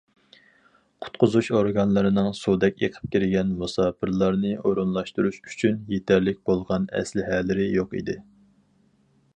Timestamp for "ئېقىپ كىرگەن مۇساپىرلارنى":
2.87-4.55